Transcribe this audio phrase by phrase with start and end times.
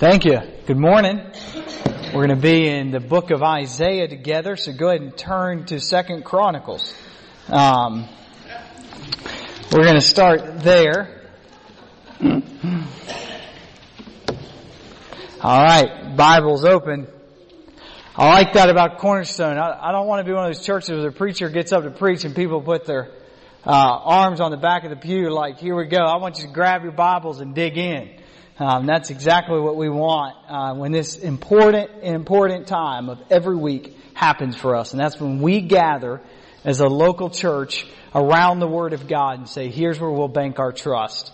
[0.00, 0.40] Thank you.
[0.66, 1.20] Good morning.
[2.06, 5.66] We're going to be in the book of Isaiah together, so go ahead and turn
[5.66, 6.94] to Second Chronicles.
[7.48, 8.08] Um,
[9.70, 11.28] we're going to start there.
[12.22, 12.32] All
[15.42, 17.06] right, Bible's open.
[18.16, 19.58] I like that about Cornerstone.
[19.58, 21.82] I, I, don't want to be one of those churches where the preacher gets up
[21.82, 23.10] to preach and people put their
[23.66, 25.98] uh, arms on the back of the pew like, here we go.
[25.98, 28.19] I want you to grab your Bibles and dig in.
[28.60, 33.96] Um, that's exactly what we want uh, when this important, important time of every week
[34.12, 36.20] happens for us, and that's when we gather
[36.64, 40.58] as a local church around the Word of God and say, "Here's where we'll bank
[40.58, 41.32] our trust."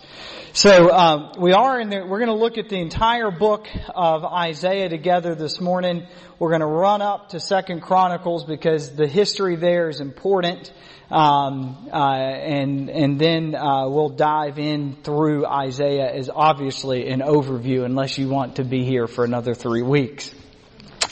[0.52, 2.06] So um, we are in there.
[2.06, 6.06] We're going to look at the entire book of Isaiah together this morning.
[6.38, 10.72] We're going to run up to Second Chronicles because the history there is important.
[11.10, 17.84] Um, uh, and and then uh, we'll dive in through Isaiah as obviously an overview,
[17.84, 20.34] unless you want to be here for another three weeks.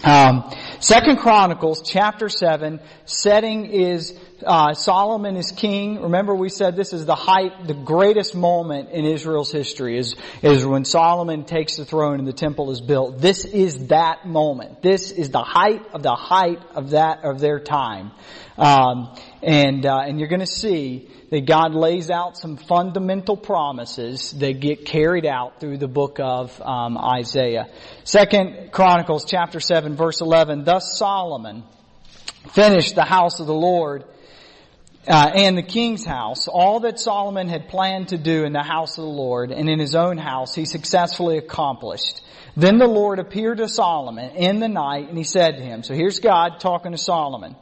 [0.04, 0.50] Um,
[0.80, 4.12] Second Chronicles chapter seven setting is
[4.44, 6.02] uh, Solomon is king.
[6.02, 10.66] Remember, we said this is the height, the greatest moment in Israel's history is is
[10.66, 13.18] when Solomon takes the throne and the temple is built.
[13.18, 14.82] This is that moment.
[14.82, 18.10] This is the height of the height of that of their time.
[18.58, 24.30] Um, and uh, and you're going to see that God lays out some fundamental promises
[24.38, 27.70] that get carried out through the book of um, Isaiah.
[28.04, 30.62] Second Chronicles chapter seven verse eleven.
[30.62, 31.64] Thus Solomon
[32.52, 34.04] finished the house of the Lord.
[35.08, 38.96] Uh, and the king's house, all that Solomon had planned to do in the house
[38.96, 42.22] of the Lord and in his own house, he successfully accomplished.
[42.56, 45.94] Then the Lord appeared to Solomon in the night and he said to him, so
[45.94, 47.56] here's God talking to Solomon.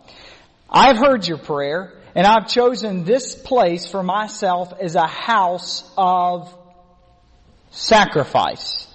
[0.68, 6.54] I've heard your prayer, and I've chosen this place for myself as a house of
[7.70, 8.86] sacrifice.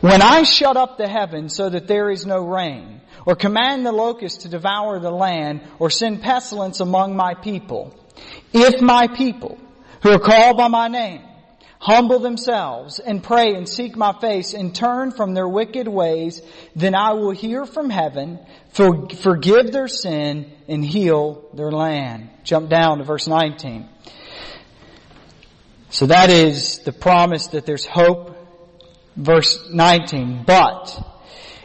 [0.00, 3.92] When I shut up the heavens so that there is no rain, or command the
[3.92, 7.94] locusts to devour the land, or send pestilence among my people,
[8.52, 9.58] if my people,
[10.02, 11.22] who are called by my name,
[11.80, 16.42] humble themselves and pray and seek my face and turn from their wicked ways,
[16.76, 18.38] then I will hear from heaven,
[18.72, 22.28] for, forgive their sin and heal their land.
[22.44, 23.88] Jump down to verse 19.
[25.88, 28.36] So that is the promise that there's hope.
[29.16, 30.44] Verse 19.
[30.46, 31.02] But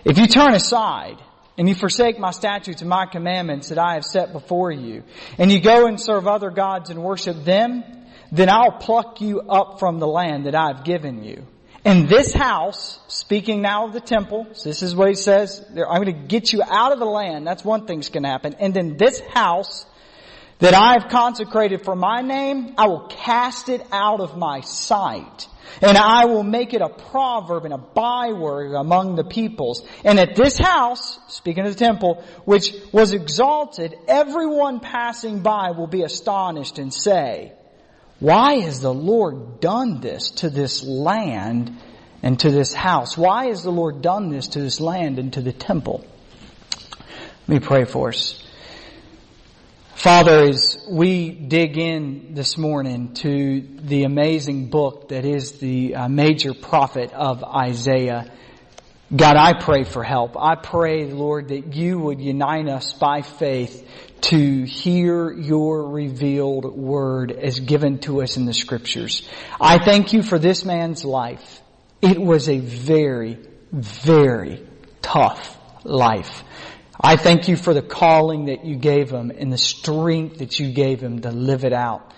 [0.06, 1.22] if you turn aside
[1.58, 5.04] and you forsake my statutes and my commandments that I have set before you,
[5.38, 7.84] and you go and serve other gods and worship them,
[8.32, 11.46] then I'll pluck you up from the land that I've given you.
[11.86, 16.04] And this house, speaking now of the temple, so this is what he says, I'm
[16.04, 17.46] going to get you out of the land.
[17.46, 18.56] That's one thing's going to happen.
[18.60, 19.86] And then this house
[20.60, 25.48] that I've consecrated for my name, I will cast it out of my sight.
[25.82, 29.86] And I will make it a proverb and a byword among the peoples.
[30.04, 35.88] And at this house, speaking of the temple, which was exalted, everyone passing by will
[35.88, 37.54] be astonished and say,
[38.20, 41.78] why has the Lord done this to this land
[42.24, 43.18] and to this house?
[43.18, 46.06] Why has the Lord done this to this land and to the temple?
[47.48, 48.42] Let me pray for us.
[49.96, 56.08] Father, as we dig in this morning to the amazing book that is the uh,
[56.10, 58.32] major prophet of Isaiah,
[59.16, 60.36] God, I pray for help.
[60.38, 63.88] I pray, Lord, that you would unite us by faith
[64.22, 69.28] to hear your revealed word as given to us in the scriptures.
[69.60, 71.62] I thank you for this man's life.
[72.02, 73.40] It was a very,
[73.72, 74.66] very
[75.02, 76.44] tough life.
[77.00, 80.72] I thank you for the calling that you gave him and the strength that you
[80.72, 82.14] gave him to live it out.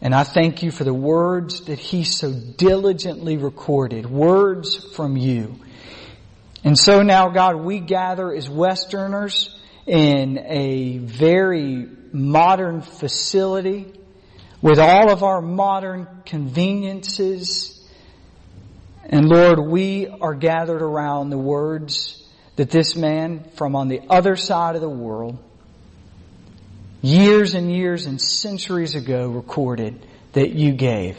[0.00, 5.56] And I thank you for the words that he so diligently recorded, words from you.
[6.64, 13.92] And so now, God, we gather as Westerners in a very modern facility
[14.60, 17.88] with all of our modern conveniences.
[19.04, 22.24] And Lord, we are gathered around the words
[22.56, 25.38] that this man from on the other side of the world,
[27.02, 31.16] years and years and centuries ago recorded that you gave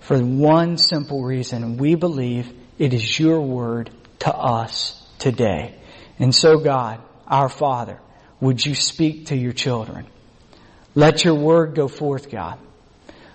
[0.00, 1.76] for one simple reason.
[1.78, 3.90] We believe it is your word
[4.20, 5.74] to us today.
[6.18, 8.00] And so God, our Father,
[8.40, 10.06] would you speak to your children?
[10.94, 12.58] Let your word go forth, God.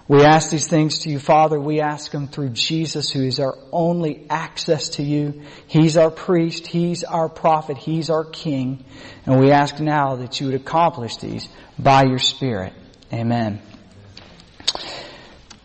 [0.07, 1.59] We ask these things to you, Father.
[1.59, 5.41] We ask them through Jesus, who is our only access to you.
[5.65, 6.67] He's our priest.
[6.67, 7.77] He's our prophet.
[7.77, 8.85] He's our king.
[9.25, 11.49] And we ask now that you would accomplish these
[11.79, 12.73] by your Spirit.
[13.11, 13.61] Amen.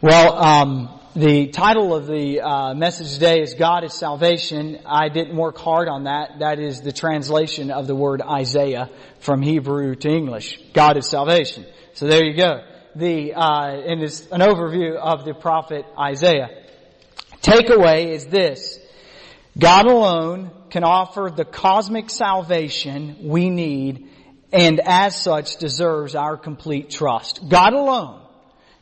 [0.01, 4.79] Well, um, the title of the uh, message today is God is Salvation.
[4.87, 6.39] I didn't work hard on that.
[6.39, 10.61] That is the translation of the word Isaiah from Hebrew to English.
[10.73, 11.67] God is Salvation.
[11.95, 12.63] So there you go.
[12.95, 16.49] The uh, and it's an overview of the prophet Isaiah.
[17.43, 18.79] Takeaway is this:
[19.59, 24.09] God alone can offer the cosmic salvation we need,
[24.53, 27.49] and as such deserves our complete trust.
[27.49, 28.21] God alone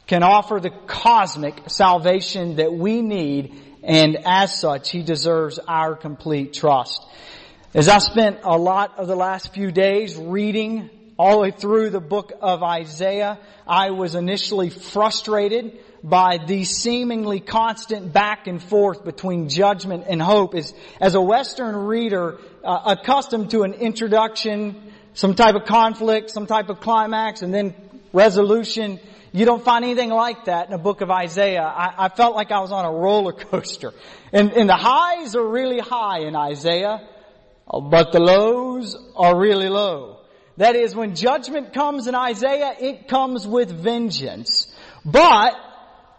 [0.08, 6.52] can offer the cosmic salvation that we need and as such he deserves our complete
[6.52, 7.06] trust.
[7.74, 11.90] As I spent a lot of the last few days reading all the way through
[11.90, 19.04] the book of Isaiah, I was initially frustrated by the seemingly constant back and forth
[19.04, 20.54] between judgment and hope.
[20.54, 26.46] As, as a Western reader, uh, accustomed to an introduction, some type of conflict, some
[26.46, 27.74] type of climax, and then
[28.12, 29.00] resolution,
[29.32, 31.62] you don't find anything like that in the book of Isaiah.
[31.62, 33.92] I, I felt like I was on a roller coaster.
[34.32, 37.06] And, and the highs are really high in Isaiah,
[37.70, 40.20] but the lows are really low.
[40.56, 44.74] That is, when judgment comes in Isaiah, it comes with vengeance.
[45.04, 45.54] But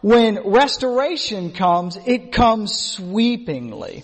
[0.01, 4.03] when restoration comes, it comes sweepingly.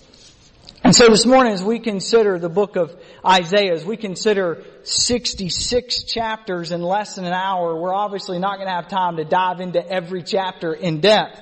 [0.86, 2.96] And so this morning as we consider the book of
[3.26, 8.68] Isaiah, as we consider 66 chapters in less than an hour, we're obviously not going
[8.68, 11.42] to have time to dive into every chapter in depth.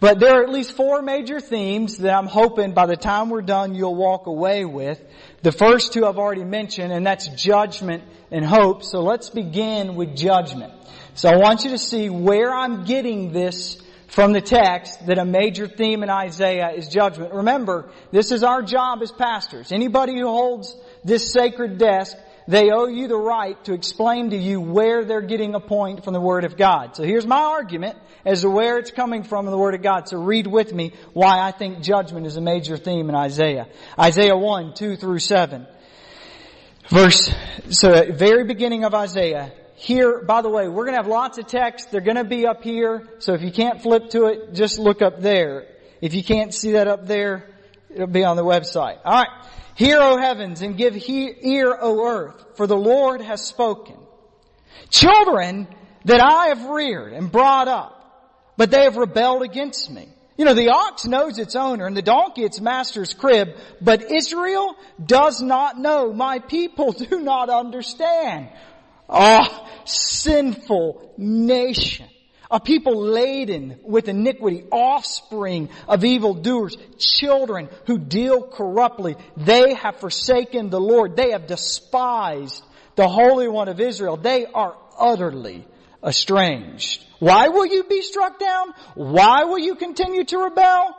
[0.00, 3.42] But there are at least four major themes that I'm hoping by the time we're
[3.42, 5.00] done you'll walk away with.
[5.42, 8.02] The first two I've already mentioned, and that's judgment
[8.32, 8.82] and hope.
[8.82, 10.72] So let's begin with judgment.
[11.14, 15.24] So I want you to see where I'm getting this from the text that a
[15.24, 17.32] major theme in Isaiah is judgment.
[17.32, 19.70] Remember, this is our job as pastors.
[19.70, 22.16] Anybody who holds this sacred desk,
[22.48, 26.12] they owe you the right to explain to you where they're getting a point from
[26.12, 26.96] the Word of God.
[26.96, 30.08] So here's my argument as to where it's coming from in the Word of God.
[30.08, 33.68] So read with me why I think judgment is a major theme in Isaiah.
[33.96, 35.68] Isaiah 1, 2 through 7.
[36.88, 37.32] Verse,
[37.70, 41.38] so at very beginning of Isaiah, here, by the way, we're going to have lots
[41.38, 41.90] of text.
[41.90, 43.08] They're going to be up here.
[43.18, 45.66] So if you can't flip to it, just look up there.
[46.02, 47.48] If you can't see that up there,
[47.88, 48.98] it'll be on the website.
[49.04, 49.46] All right.
[49.76, 53.96] Hear, O heavens, and give he- ear, O earth, for the Lord has spoken.
[54.90, 55.66] Children
[56.04, 60.08] that I have reared and brought up, but they have rebelled against me.
[60.36, 64.74] You know, the ox knows its owner and the donkey its master's crib, but Israel
[65.02, 66.12] does not know.
[66.12, 68.48] My people do not understand.
[69.10, 72.06] Ah, oh, sinful nation.
[72.52, 79.16] A people laden with iniquity, offspring of evildoers, children who deal corruptly.
[79.36, 81.16] They have forsaken the Lord.
[81.16, 82.64] They have despised
[82.96, 84.16] the Holy One of Israel.
[84.16, 85.64] They are utterly
[86.04, 87.04] estranged.
[87.20, 88.74] Why will you be struck down?
[88.94, 90.96] Why will you continue to rebel?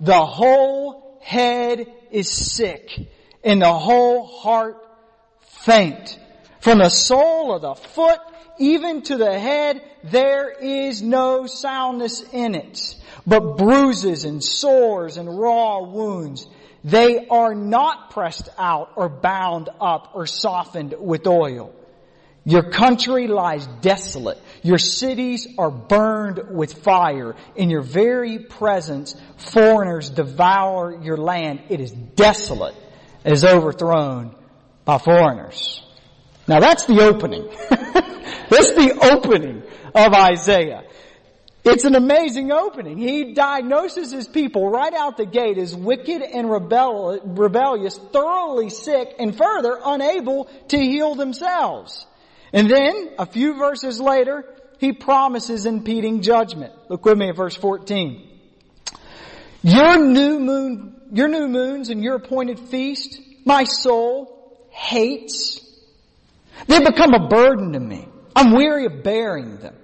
[0.00, 2.96] The whole head is sick
[3.44, 4.76] and the whole heart
[5.64, 6.18] faint.
[6.60, 8.18] From the sole of the foot
[8.58, 12.96] even to the head, there is no soundness in it,
[13.26, 16.46] but bruises and sores and raw wounds.
[16.84, 21.74] They are not pressed out or bound up or softened with oil.
[22.44, 24.38] Your country lies desolate.
[24.62, 27.36] Your cities are burned with fire.
[27.56, 31.60] In your very presence, foreigners devour your land.
[31.68, 32.74] It is desolate,
[33.24, 34.34] it is overthrown
[34.84, 35.84] by foreigners.
[36.48, 37.46] Now that's the opening.
[37.68, 39.62] that's the opening
[39.94, 40.84] of Isaiah.
[41.64, 42.96] It's an amazing opening.
[42.96, 49.14] He diagnoses his people right out the gate as wicked and rebel- rebellious, thoroughly sick,
[49.18, 52.06] and further unable to heal themselves.
[52.54, 54.46] And then, a few verses later,
[54.78, 56.72] he promises impeding judgment.
[56.88, 58.26] Look with me at verse 14.
[59.62, 65.67] Your new moon, your new moons and your appointed feast, my soul hates
[66.66, 68.08] they become a burden to me.
[68.34, 69.74] I'm weary of bearing them.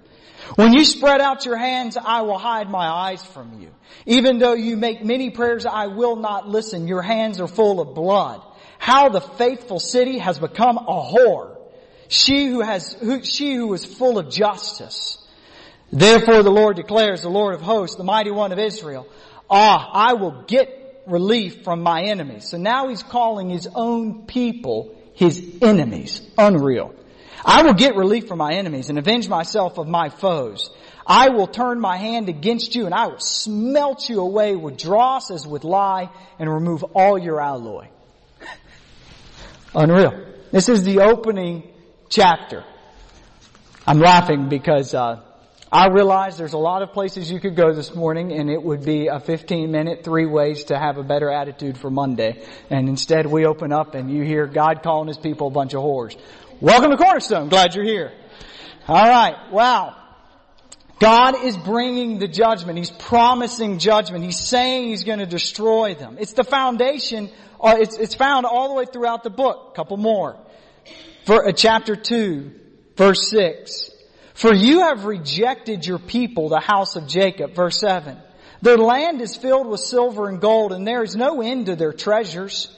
[0.57, 3.71] When you spread out your hands, I will hide my eyes from you.
[4.07, 6.87] Even though you make many prayers, I will not listen.
[6.87, 8.43] Your hands are full of blood.
[8.79, 11.57] How the faithful city has become a whore.
[12.09, 15.19] She who has, who, she who is full of justice.
[15.91, 19.09] Therefore the Lord declares, the Lord of hosts, the mighty one of Israel,
[19.49, 22.49] ah, I will get relief from my enemies.
[22.49, 26.21] So now he's calling his own people his enemies.
[26.37, 26.95] Unreal.
[27.45, 30.71] I will get relief from my enemies and avenge myself of my foes.
[31.07, 35.31] I will turn my hand against you and I will smelt you away with dross
[35.31, 37.89] as with lye and remove all your alloy.
[39.75, 40.25] Unreal.
[40.51, 41.69] This is the opening
[42.09, 42.65] chapter.
[43.87, 45.21] I'm laughing because uh,
[45.75, 48.85] I realize there's a lot of places you could go this morning and it would
[48.85, 52.45] be a 15 minute, three ways to have a better attitude for Monday.
[52.71, 55.83] And instead we open up and you hear God calling his people a bunch of
[55.83, 56.17] whores.
[56.61, 57.49] Welcome to Cornerstone.
[57.49, 58.13] Glad you're here.
[58.89, 59.51] Alright.
[59.51, 59.97] Wow.
[61.01, 62.79] God is bringing the judgment.
[62.79, 64.23] He's promising judgment.
[64.23, 66.19] He's saying He's going to destroy them.
[66.21, 69.75] It's the foundation, uh, it's, it's found all the way throughout the book.
[69.75, 70.39] Couple more.
[71.27, 72.53] For, uh, chapter 2,
[72.97, 73.91] verse 6.
[74.35, 77.55] For you have rejected your people, the house of Jacob.
[77.55, 78.19] Verse 7.
[78.63, 81.93] Their land is filled with silver and gold, and there is no end to their
[81.93, 82.75] treasures.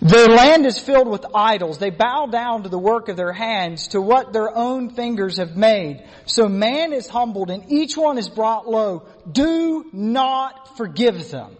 [0.00, 1.78] Their land is filled with idols.
[1.78, 5.56] They bow down to the work of their hands, to what their own fingers have
[5.56, 6.04] made.
[6.26, 9.06] So man is humbled and each one is brought low.
[9.30, 11.56] Do not forgive them.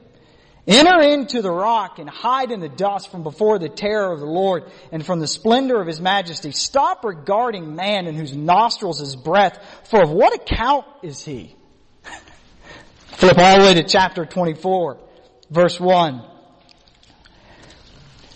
[0.66, 4.26] Enter into the rock and hide in the dust from before the terror of the
[4.26, 6.50] Lord and from the splendor of His majesty.
[6.50, 11.54] Stop regarding man in whose nostrils is breath, for of what account is he?
[13.06, 14.98] Flip all the way to chapter 24,
[15.50, 16.22] verse 1.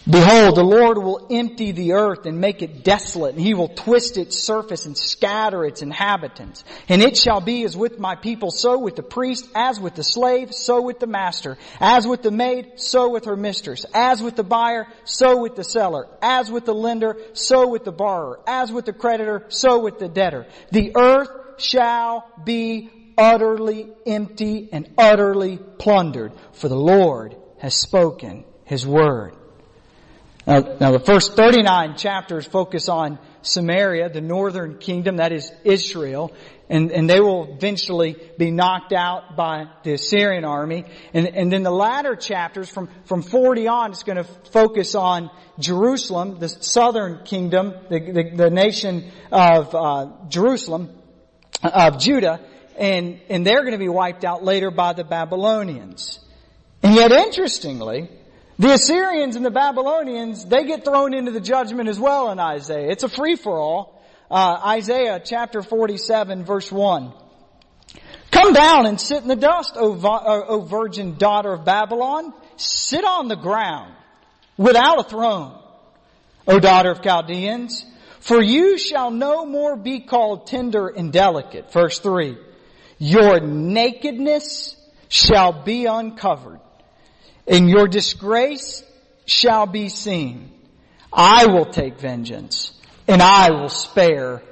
[0.08, 4.16] Behold, the Lord will empty the earth and make it desolate, and he will twist
[4.16, 6.64] its surface and scatter its inhabitants.
[6.88, 10.02] And it shall be as with my people, so with the priest, as with the
[10.02, 14.36] slave, so with the master, as with the maid, so with her mistress, as with
[14.36, 18.72] the buyer, so with the seller, as with the lender, so with the borrower, as
[18.72, 20.46] with the creditor, so with the debtor.
[20.70, 22.88] The earth shall be
[23.18, 29.36] utterly empty and utterly plundered, for the Lord has spoken his word.
[30.46, 36.32] Now, now, the first 39 chapters focus on Samaria, the northern kingdom, that is Israel,
[36.70, 40.86] and, and they will eventually be knocked out by the Assyrian army.
[41.12, 45.30] And, and then the latter chapters, from, from 40 on, it's going to focus on
[45.58, 50.90] Jerusalem, the southern kingdom, the, the, the nation of uh, Jerusalem,
[51.62, 52.40] of Judah,
[52.78, 56.18] and, and they're going to be wiped out later by the Babylonians.
[56.82, 58.08] And yet interestingly,
[58.60, 62.90] the Assyrians and the Babylonians, they get thrown into the judgment as well in Isaiah.
[62.90, 63.98] It's a free-for-all.
[64.30, 67.10] Uh, Isaiah chapter 47 verse 1.
[68.30, 72.34] Come down and sit in the dust, O, o virgin daughter of Babylon.
[72.58, 73.94] Sit on the ground
[74.58, 75.58] without a throne,
[76.46, 77.86] O daughter of Chaldeans.
[78.20, 81.72] For you shall no more be called tender and delicate.
[81.72, 82.36] Verse 3.
[82.98, 84.76] Your nakedness
[85.08, 86.60] shall be uncovered
[87.50, 88.82] and your disgrace
[89.26, 90.52] shall be seen.
[91.12, 92.72] I will take vengeance
[93.08, 94.42] and I will spare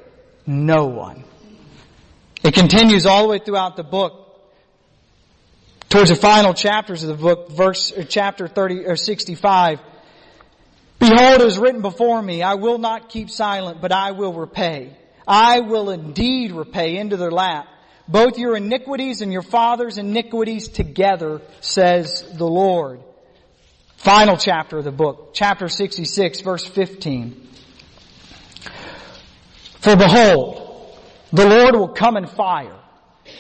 [0.45, 1.23] no one.
[2.43, 4.25] It continues all the way throughout the book.
[5.89, 9.81] Towards the final chapters of the book, verse, uh, chapter 30 or 65.
[10.99, 14.95] Behold, it is written before me, I will not keep silent, but I will repay.
[15.27, 17.69] I will indeed repay into their lap
[18.09, 23.01] both your iniquities and your father's iniquities together, says the Lord.
[23.99, 27.49] Final chapter of the book, chapter 66, verse 15.
[29.81, 30.97] For behold,
[31.33, 32.79] the Lord will come in fire,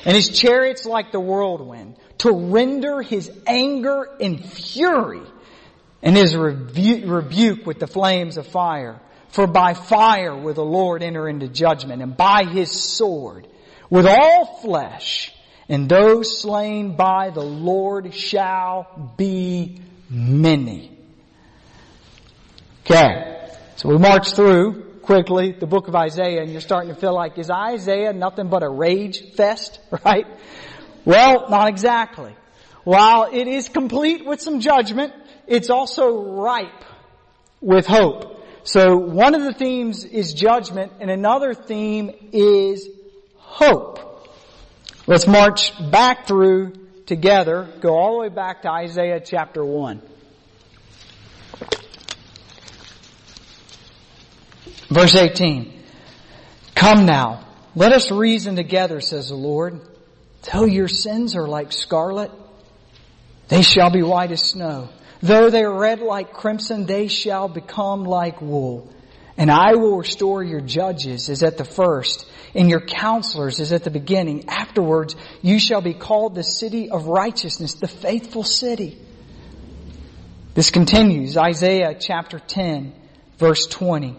[0.04, 5.22] and his chariots like the whirlwind, to render his anger in fury,
[6.02, 9.00] and his rebu- rebuke with the flames of fire.
[9.30, 13.46] For by fire will the Lord enter into judgment, and by his sword
[13.90, 15.32] with all flesh,
[15.68, 19.80] and those slain by the Lord shall be
[20.10, 20.96] many.
[22.84, 23.50] Okay.
[23.76, 27.38] So we march through quickly the book of Isaiah and you're starting to feel like,
[27.38, 30.26] is Isaiah nothing but a rage fest, right?
[31.04, 32.34] Well, not exactly.
[32.84, 35.12] While it is complete with some judgment,
[35.46, 36.84] it's also ripe
[37.60, 38.44] with hope.
[38.64, 42.88] So one of the themes is judgment and another theme is
[43.48, 44.28] hope.
[45.06, 46.74] Let's march back through
[47.06, 50.02] together, go all the way back to Isaiah chapter 1.
[54.90, 55.82] Verse 18.
[56.74, 59.80] Come now, let us reason together, says the Lord.
[60.52, 62.30] Though your sins are like scarlet,
[63.48, 64.90] they shall be white as snow.
[65.22, 68.92] Though they are red like crimson, they shall become like wool.
[69.36, 73.84] And I will restore your judges as at the first, and your counselors is at
[73.84, 74.48] the beginning.
[74.48, 78.98] Afterwards, you shall be called the city of righteousness, the faithful city.
[80.54, 82.92] This continues, Isaiah chapter 10,
[83.38, 84.16] verse 20.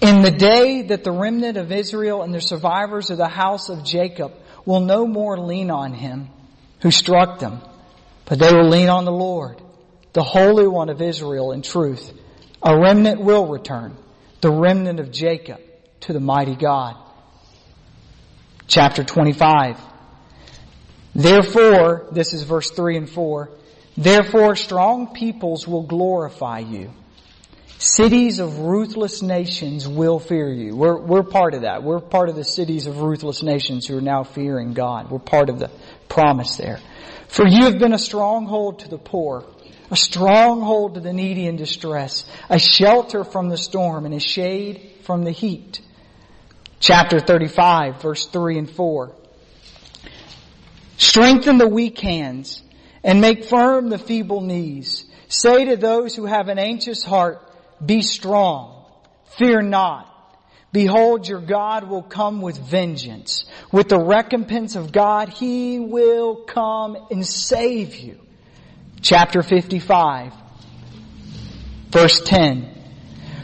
[0.00, 3.84] In the day that the remnant of Israel and the survivors of the house of
[3.84, 4.32] Jacob
[4.64, 6.28] will no more lean on him
[6.80, 7.60] who struck them,
[8.24, 9.60] but they will lean on the Lord,
[10.12, 12.12] the Holy One of Israel in truth.
[12.62, 13.96] A remnant will return,
[14.40, 15.60] the remnant of Jacob
[16.04, 16.96] to the mighty God.
[18.66, 19.78] Chapter 25.
[21.14, 23.50] Therefore, this is verse 3 and 4,
[23.96, 26.90] therefore strong peoples will glorify you.
[27.78, 30.76] Cities of ruthless nations will fear you.
[30.76, 31.82] We're, we're part of that.
[31.82, 35.10] We're part of the cities of ruthless nations who are now fearing God.
[35.10, 35.70] We're part of the
[36.08, 36.80] promise there.
[37.28, 39.44] For you have been a stronghold to the poor,
[39.90, 44.92] a stronghold to the needy in distress, a shelter from the storm and a shade
[45.02, 45.80] from the heat.
[46.84, 49.10] Chapter 35 verse 3 and 4.
[50.98, 52.62] Strengthen the weak hands
[53.02, 55.06] and make firm the feeble knees.
[55.28, 57.40] Say to those who have an anxious heart,
[57.84, 58.84] be strong.
[59.38, 60.10] Fear not.
[60.74, 63.46] Behold, your God will come with vengeance.
[63.72, 68.20] With the recompense of God, He will come and save you.
[69.00, 70.34] Chapter 55,
[71.90, 72.73] verse 10.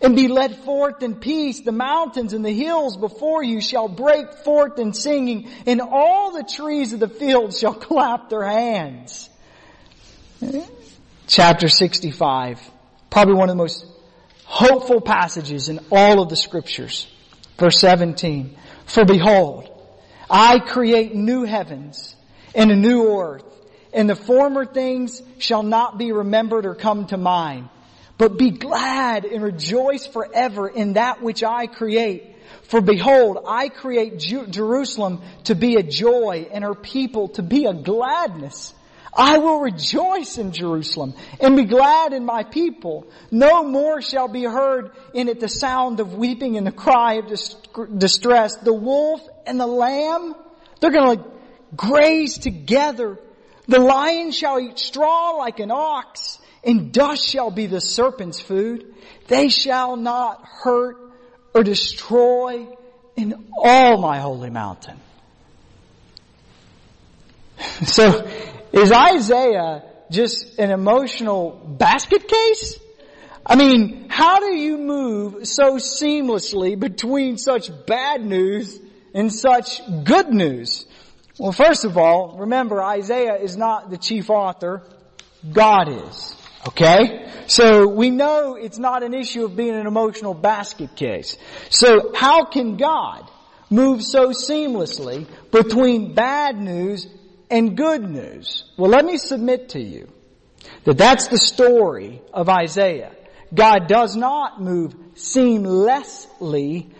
[0.00, 1.60] and be led forth in peace.
[1.60, 6.44] The mountains and the hills before you shall break forth in singing, and all the
[6.44, 9.28] trees of the field shall clap their hands.
[11.26, 12.60] Chapter 65,
[13.10, 13.84] probably one of the most
[14.44, 17.06] hopeful passages in all of the scriptures.
[17.58, 19.68] Verse 17, For behold,
[20.28, 22.14] I create new heavens
[22.54, 23.44] and a new earth,
[23.92, 27.68] and the former things shall not be remembered or come to mind.
[28.18, 32.34] But be glad and rejoice forever in that which I create.
[32.62, 37.74] For behold, I create Jerusalem to be a joy and her people to be a
[37.74, 38.72] gladness.
[39.16, 43.06] I will rejoice in Jerusalem and be glad in my people.
[43.30, 47.26] No more shall be heard in it the sound of weeping and the cry of
[47.98, 48.56] distress.
[48.56, 50.34] The wolf and the lamb,
[50.80, 51.24] they're going to
[51.74, 53.18] graze together.
[53.68, 58.84] The lion shall eat straw like an ox and dust shall be the serpent's food.
[59.28, 60.96] They shall not hurt
[61.54, 62.66] or destroy
[63.16, 65.00] in all my holy mountain.
[67.86, 68.28] So,
[68.72, 72.78] is Isaiah just an emotional basket case?
[73.44, 78.78] I mean, how do you move so seamlessly between such bad news
[79.14, 80.84] and such good news?
[81.38, 84.82] Well, first of all, remember Isaiah is not the chief author.
[85.50, 86.35] God is.
[86.68, 87.30] Okay?
[87.46, 91.36] So we know it's not an issue of being an emotional basket case.
[91.70, 93.30] So how can God
[93.70, 97.06] move so seamlessly between bad news
[97.50, 98.64] and good news?
[98.76, 100.08] Well, let me submit to you
[100.84, 103.12] that that's the story of Isaiah.
[103.54, 106.90] God does not move seamlessly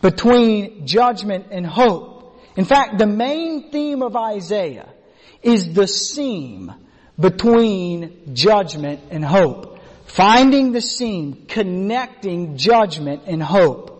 [0.00, 2.40] between judgment and hope.
[2.56, 4.88] In fact, the main theme of Isaiah
[5.42, 6.72] is the seam
[7.18, 9.80] between judgment and hope.
[10.06, 13.92] Finding the seam, connecting judgment and hope.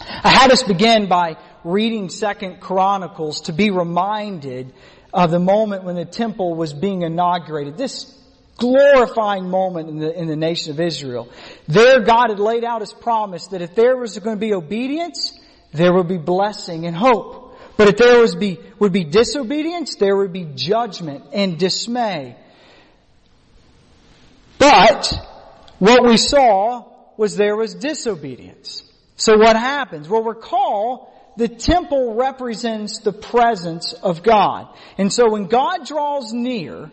[0.00, 4.72] I had us begin by reading Second Chronicles to be reminded
[5.12, 7.76] of the moment when the temple was being inaugurated.
[7.76, 8.18] This
[8.56, 11.28] glorifying moment in the, in the nation of Israel.
[11.66, 15.38] There God had laid out His promise that if there was going to be obedience,
[15.72, 17.41] there would be blessing and hope.
[17.76, 22.36] But if there was be, would be disobedience, there would be judgment and dismay.
[24.58, 25.12] But
[25.78, 26.84] what we saw
[27.16, 28.84] was there was disobedience.
[29.16, 30.08] So what happens?
[30.08, 34.68] Well, recall the temple represents the presence of God.
[34.98, 36.90] And so when God draws near,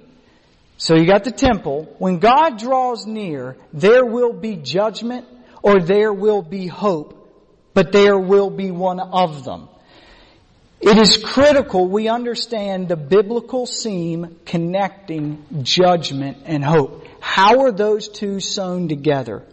[0.78, 5.28] so you got the temple, when God draws near, there will be judgment
[5.62, 7.16] or there will be hope,
[7.74, 9.68] but there will be one of them.
[10.82, 17.06] It is critical we understand the biblical seam connecting judgment and hope.
[17.20, 19.44] How are those two sewn together?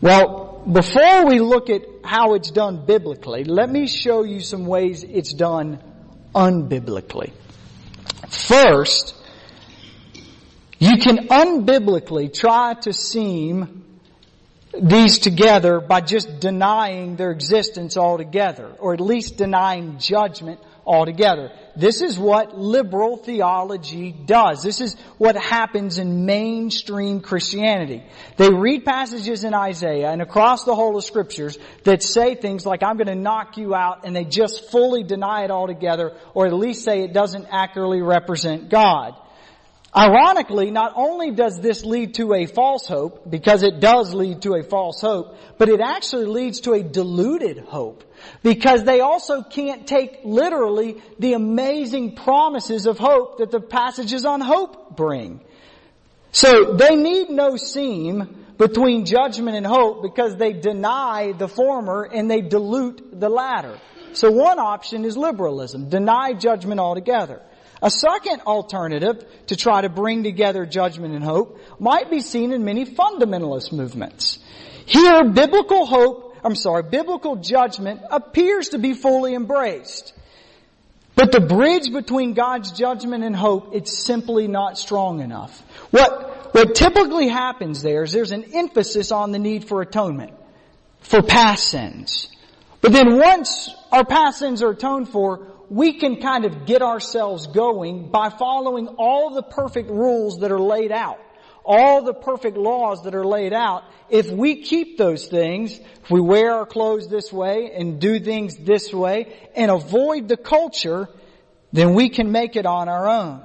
[0.00, 5.04] Well, before we look at how it's done biblically, let me show you some ways
[5.04, 5.78] it's done
[6.34, 7.32] unbiblically.
[8.28, 9.14] First,
[10.78, 13.77] you can unbiblically try to seam
[14.80, 21.52] these together by just denying their existence altogether, or at least denying judgment altogether.
[21.76, 24.62] This is what liberal theology does.
[24.62, 28.02] This is what happens in mainstream Christianity.
[28.36, 32.82] They read passages in Isaiah and across the whole of scriptures that say things like,
[32.82, 36.54] I'm going to knock you out, and they just fully deny it altogether, or at
[36.54, 39.14] least say it doesn't accurately represent God.
[39.98, 44.54] Ironically, not only does this lead to a false hope, because it does lead to
[44.54, 48.04] a false hope, but it actually leads to a deluded hope.
[48.44, 54.40] Because they also can't take literally the amazing promises of hope that the passages on
[54.40, 55.40] hope bring.
[56.30, 62.30] So they need no seam between judgment and hope because they deny the former and
[62.30, 63.76] they dilute the latter.
[64.12, 67.42] So one option is liberalism, deny judgment altogether.
[67.82, 72.64] A second alternative to try to bring together judgment and hope might be seen in
[72.64, 74.38] many fundamentalist movements.
[74.86, 80.12] Here, biblical hope, I'm sorry, biblical judgment appears to be fully embraced.
[81.14, 85.60] But the bridge between God's judgment and hope, it's simply not strong enough.
[85.90, 90.32] What, what typically happens there is there's an emphasis on the need for atonement,
[91.00, 92.28] for past sins.
[92.80, 97.46] But then once our past sins are atoned for, we can kind of get ourselves
[97.46, 101.18] going by following all the perfect rules that are laid out.
[101.64, 103.84] All the perfect laws that are laid out.
[104.08, 108.56] If we keep those things, if we wear our clothes this way and do things
[108.56, 111.08] this way and avoid the culture,
[111.72, 113.42] then we can make it on our own.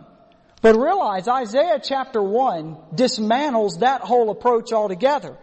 [0.61, 5.37] But realize Isaiah chapter 1 dismantles that whole approach altogether.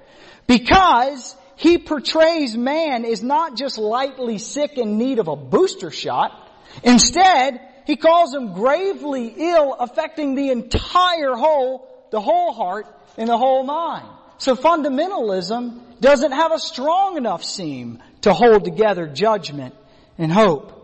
[0.47, 6.50] Because he portrays man as not just lightly sick in need of a booster shot,
[6.83, 13.39] Instead, he calls him gravely ill, affecting the entire whole, the whole heart and the
[13.39, 14.07] whole mind.
[14.39, 19.75] So fundamentalism doesn't have a strong enough seam to hold together judgment
[20.19, 20.77] and hope.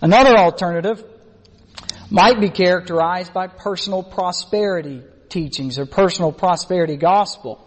[0.00, 1.04] Another alternative
[2.10, 7.66] might be characterized by personal prosperity teachings or personal prosperity gospel,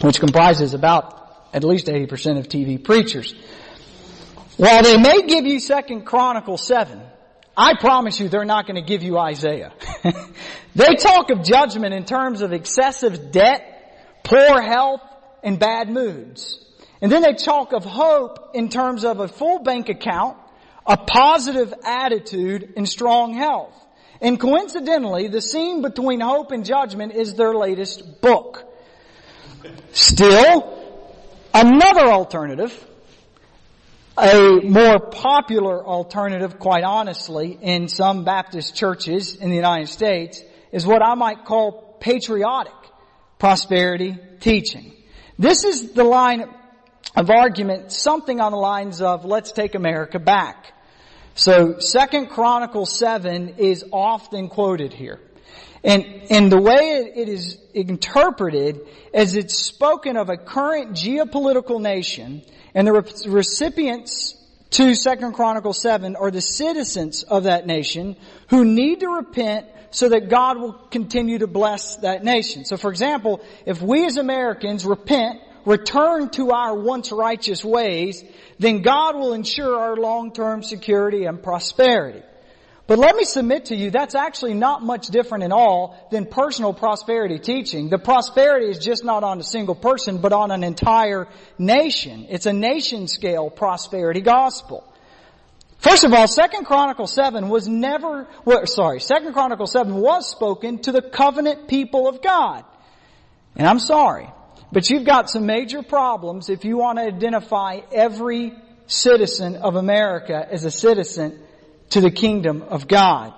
[0.00, 3.34] which comprises about at least 80% of TV preachers.
[4.56, 7.00] While they may give you Second Chronicles 7,
[7.56, 9.72] I promise you they're not going to give you Isaiah.
[10.74, 15.02] they talk of judgment in terms of excessive debt, poor health,
[15.42, 16.64] and bad moods.
[17.02, 20.38] And then they talk of hope in terms of a full bank account,
[20.86, 23.74] a positive attitude, and strong health.
[24.22, 28.64] And coincidentally, the scene between hope and judgment is their latest book.
[29.92, 31.04] Still,
[31.52, 32.86] another alternative
[34.18, 40.86] a more popular alternative, quite honestly, in some Baptist churches in the United States is
[40.86, 42.72] what I might call patriotic
[43.38, 44.92] prosperity teaching.
[45.38, 46.48] This is the line
[47.14, 50.72] of argument, something on the lines of, let's take America back.
[51.34, 55.20] So, Second Chronicles 7 is often quoted here.
[55.86, 58.80] And, and the way it is interpreted
[59.14, 62.42] as it's spoken of a current geopolitical nation
[62.74, 62.92] and the
[63.28, 64.34] recipients
[64.70, 68.16] to Second Chronicles 7 are the citizens of that nation
[68.50, 72.64] who need to repent so that God will continue to bless that nation.
[72.64, 78.24] So for example, if we as Americans repent, return to our once righteous ways,
[78.58, 82.22] then God will ensure our long-term security and prosperity.
[82.86, 86.72] But let me submit to you, that's actually not much different at all than personal
[86.72, 87.88] prosperity teaching.
[87.88, 91.26] The prosperity is just not on a single person, but on an entire
[91.58, 92.26] nation.
[92.30, 94.84] It's a nation scale prosperity gospel.
[95.78, 100.78] First of all, Second Chronicles 7 was never, well, sorry, Second Chronicles 7 was spoken
[100.82, 102.64] to the covenant people of God.
[103.56, 104.28] And I'm sorry,
[104.70, 108.52] but you've got some major problems if you want to identify every
[108.86, 111.40] citizen of America as a citizen
[111.90, 113.32] to the kingdom of God.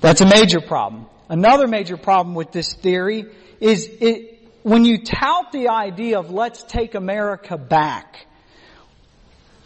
[0.00, 1.06] That's a major problem.
[1.28, 3.26] Another major problem with this theory
[3.60, 8.26] is it, when you tout the idea of let's take America back,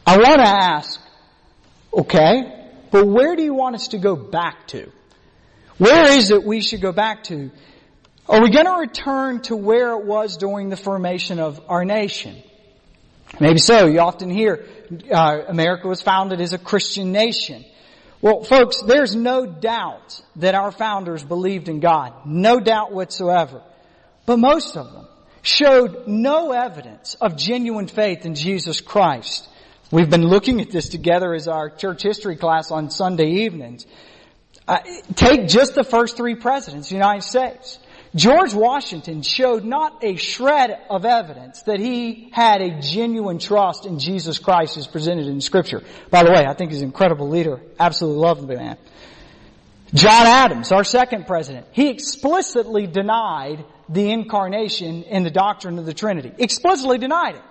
[0.06, 1.00] I want to ask,
[1.92, 4.90] okay, but where do you want us to go back to?
[5.78, 7.50] Where is it we should go back to?
[8.28, 12.42] Are we going to return to where it was during the formation of our nation?
[13.40, 13.86] Maybe so.
[13.86, 14.64] You often hear
[15.10, 17.64] uh, America was founded as a Christian nation.
[18.20, 22.14] Well, folks, there's no doubt that our founders believed in God.
[22.24, 23.62] No doubt whatsoever.
[24.24, 25.06] But most of them
[25.42, 29.46] showed no evidence of genuine faith in Jesus Christ.
[29.90, 33.86] We've been looking at this together as our church history class on Sunday evenings.
[34.66, 34.78] Uh,
[35.14, 37.78] take just the first three presidents of the United States.
[38.14, 43.98] George Washington showed not a shred of evidence that he had a genuine trust in
[43.98, 45.82] Jesus Christ as presented in scripture.
[46.10, 47.60] By the way, I think he's an incredible leader.
[47.78, 48.76] Absolutely love the man.
[49.92, 55.94] John Adams, our second president, he explicitly denied the incarnation and the doctrine of the
[55.94, 56.32] Trinity.
[56.38, 57.42] Explicitly denied it.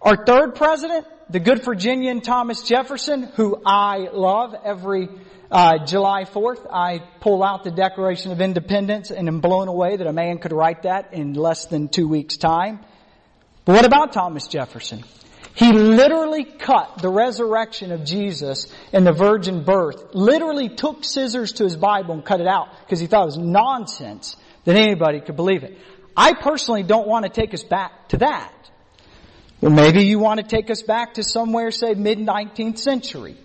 [0.00, 5.08] Our third president, the good Virginian Thomas Jefferson, who I love every
[5.52, 10.06] uh, July 4th, I pull out the Declaration of Independence and am blown away that
[10.06, 12.80] a man could write that in less than two weeks' time.
[13.66, 15.04] But what about Thomas Jefferson?
[15.54, 21.64] He literally cut the resurrection of Jesus and the virgin birth, literally took scissors to
[21.64, 25.36] his Bible and cut it out because he thought it was nonsense that anybody could
[25.36, 25.78] believe it.
[26.16, 28.54] I personally don't want to take us back to that.
[29.60, 33.36] Well, maybe you want to take us back to somewhere, say, mid-19th century.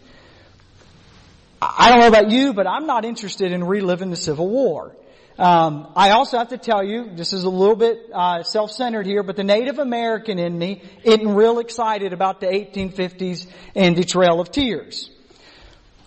[1.61, 4.95] I don't know about you, but I'm not interested in reliving the Civil War.
[5.39, 9.21] Um, I also have to tell you, this is a little bit uh, self-centered here,
[9.21, 14.39] but the Native American in me isn't real excited about the 1850s and the Trail
[14.39, 15.11] of Tears.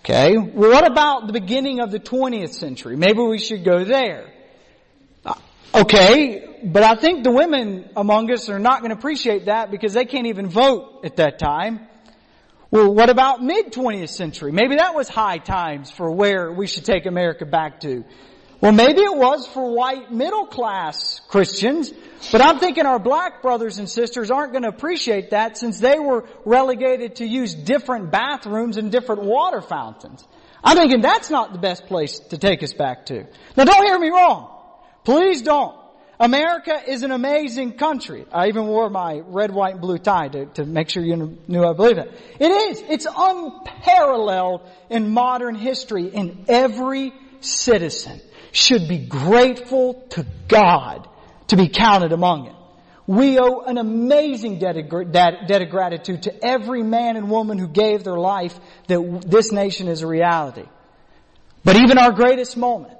[0.01, 2.97] Okay, well, what about the beginning of the 20th century?
[2.97, 4.33] Maybe we should go there.
[5.25, 5.35] Uh,
[5.75, 9.93] okay, but I think the women among us are not going to appreciate that because
[9.93, 11.87] they can't even vote at that time.
[12.71, 14.53] Well, what about mid 20th century?
[14.53, 18.05] Maybe that was high times for where we should take America back to.
[18.61, 21.91] Well, maybe it was for white middle class Christians,
[22.31, 25.99] but I'm thinking our black brothers and sisters aren't going to appreciate that since they
[25.99, 30.23] were relegated to use different bathrooms and different water fountains.
[30.63, 33.27] I'm thinking that's not the best place to take us back to.
[33.57, 34.55] Now don't hear me wrong.
[35.05, 35.80] Please don't.
[36.21, 38.27] America is an amazing country.
[38.31, 41.65] I even wore my red, white, and blue tie to, to make sure you knew
[41.65, 42.13] I believe it.
[42.39, 42.83] It is.
[42.89, 48.21] It's unparalleled in modern history and every citizen
[48.53, 51.09] should be grateful to God
[51.47, 52.55] to be counted among it.
[53.07, 57.67] We owe an amazing debt of, debt of gratitude to every man and woman who
[57.67, 58.55] gave their life
[58.89, 60.67] that this nation is a reality.
[61.65, 62.95] But even our greatest moment,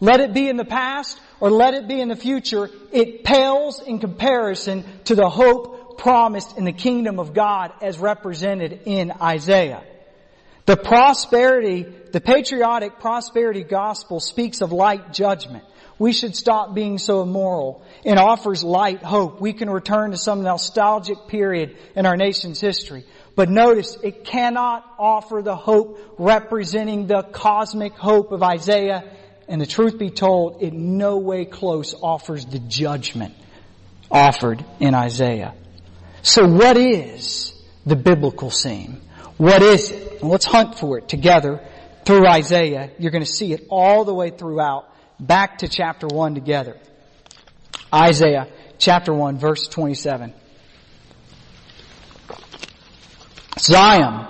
[0.00, 3.80] let it be in the past or let it be in the future, it pales
[3.80, 9.82] in comparison to the hope promised in the kingdom of God as represented in Isaiah.
[10.66, 15.64] The prosperity, the patriotic prosperity gospel speaks of light judgment.
[15.98, 19.40] We should stop being so immoral and offers light hope.
[19.40, 23.04] We can return to some nostalgic period in our nation's history.
[23.36, 29.04] But notice, it cannot offer the hope representing the cosmic hope of Isaiah.
[29.48, 33.34] And the truth be told, it no way close offers the judgment
[34.10, 35.54] offered in Isaiah.
[36.22, 37.52] So what is
[37.84, 39.00] the biblical scene?
[39.36, 40.22] What is it?
[40.22, 41.60] Let's hunt for it together
[42.04, 42.90] through Isaiah.
[42.98, 44.88] You're going to see it all the way throughout,
[45.20, 46.78] back to chapter 1 together.
[47.92, 50.32] Isaiah chapter 1 verse 27.
[53.58, 54.26] Zion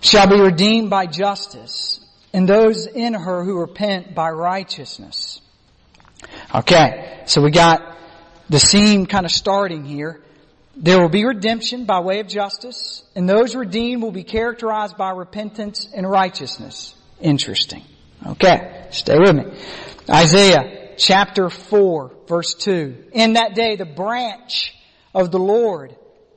[0.00, 2.03] shall be redeemed by justice
[2.34, 5.40] and those in her who repent by righteousness.
[6.52, 7.96] Okay, so we got
[8.50, 10.20] the scene kind of starting here.
[10.76, 15.10] There will be redemption by way of justice, and those redeemed will be characterized by
[15.10, 16.96] repentance and righteousness.
[17.20, 17.84] Interesting.
[18.26, 19.44] Okay, stay with me.
[20.10, 23.10] Isaiah chapter 4 verse 2.
[23.12, 24.74] In that day the branch
[25.14, 25.94] of the Lord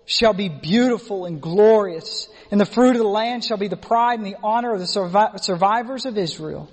[0.08, 4.18] shall be beautiful and glorious, and the fruit of the land shall be the pride
[4.18, 6.72] and the honor of the survivors of Israel.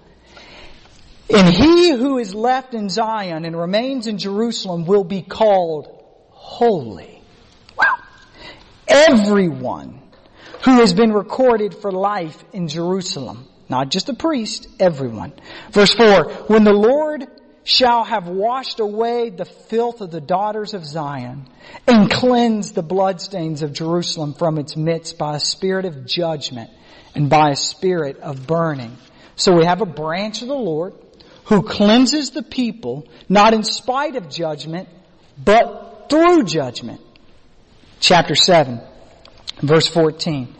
[1.29, 5.89] And he who is left in Zion and remains in Jerusalem will be called
[6.31, 7.15] holy
[8.95, 10.01] everyone
[10.65, 13.49] who has been recorded for life in Jerusalem.
[13.69, 15.33] Not just the priest, everyone.
[15.71, 17.27] Verse 4, when the Lord
[17.65, 21.49] shall have washed away the filth of the daughters of Zion
[21.87, 26.71] and cleansed the bloodstains of Jerusalem from its midst by a spirit of judgment
[27.15, 28.97] and by a spirit of burning.
[29.37, 30.95] So we have a branch of the Lord
[31.47, 34.89] who cleanses the people not in spite of judgment,
[35.43, 37.01] but through judgment
[38.01, 38.81] chapter 7,
[39.63, 40.55] verse 14.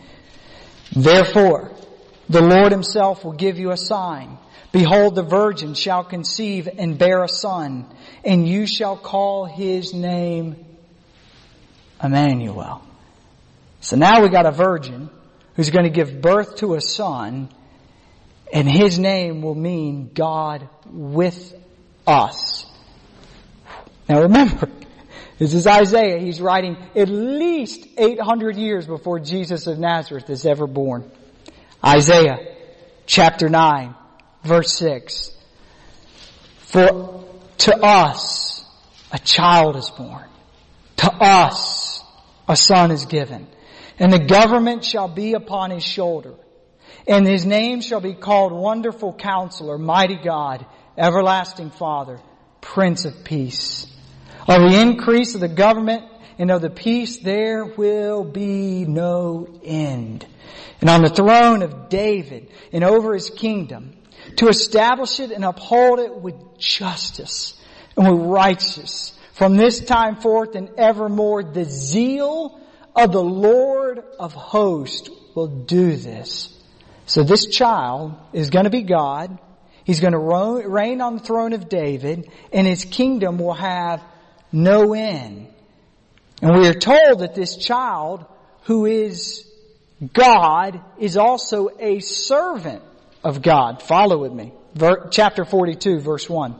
[0.95, 1.71] Therefore,
[2.29, 4.37] the Lord himself will give you a sign.
[4.75, 7.85] Behold, the virgin shall conceive and bear a son,
[8.25, 10.65] and you shall call his name
[12.03, 12.85] Emmanuel.
[13.79, 15.09] So now we got a virgin
[15.55, 17.47] who's going to give birth to a son,
[18.51, 21.53] and his name will mean God with
[22.05, 22.65] us.
[24.09, 24.69] Now remember,
[25.39, 26.19] this is Isaiah.
[26.19, 31.09] He's writing at least 800 years before Jesus of Nazareth is ever born.
[31.81, 32.57] Isaiah
[33.05, 33.95] chapter 9
[34.45, 35.31] verse 6.
[36.57, 37.23] For
[37.59, 38.65] to us
[39.11, 40.25] a child is born.
[40.97, 42.03] To us
[42.47, 43.47] a son is given.
[43.97, 46.33] And the government shall be upon his shoulder.
[47.07, 50.65] And his name shall be called Wonderful Counselor, Mighty God,
[50.97, 52.19] Everlasting Father,
[52.61, 53.87] Prince of Peace.
[54.47, 56.03] Of the increase of the government
[56.37, 60.25] and of the peace there will be no end.
[60.81, 63.95] And on the throne of David and over his kingdom,
[64.37, 67.59] to establish it and uphold it with justice
[67.97, 71.43] and with righteousness from this time forth and evermore.
[71.43, 72.59] The zeal
[72.95, 76.51] of the Lord of hosts will do this.
[77.05, 79.37] So this child is going to be God.
[79.83, 84.03] He's going to reign on the throne of David and his kingdom will have
[84.51, 85.47] no end.
[86.41, 88.25] And we are told that this child
[88.63, 89.45] who is
[90.13, 92.83] God is also a servant
[93.25, 93.81] of God.
[93.81, 94.53] Follow with me.
[94.75, 96.55] Ver, chapter 42 verse 1.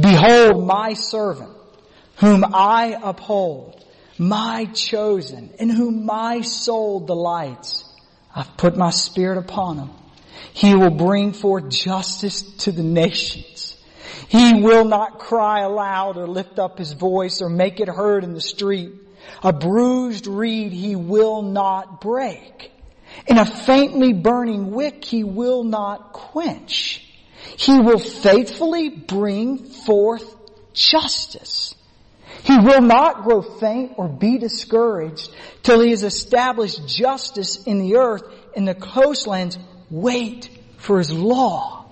[0.00, 1.50] Behold my servant
[2.16, 3.84] whom I uphold,
[4.16, 7.84] my chosen in whom my soul delights.
[8.34, 9.90] I've put my spirit upon him.
[10.52, 13.76] He will bring forth justice to the nations.
[14.28, 18.34] He will not cry aloud or lift up his voice or make it heard in
[18.34, 18.92] the street.
[19.42, 22.73] A bruised reed he will not break.
[23.26, 27.00] In a faintly burning wick he will not quench.
[27.56, 30.34] He will faithfully bring forth
[30.72, 31.74] justice.
[32.42, 35.30] He will not grow faint or be discouraged
[35.62, 38.22] till he has established justice in the earth
[38.54, 39.58] and the coastlands
[39.90, 41.86] wait for his law.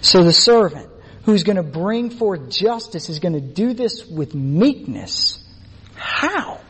[0.00, 0.90] So the servant
[1.24, 5.42] who's going to bring forth justice is going to do this with meekness.
[5.94, 6.60] How?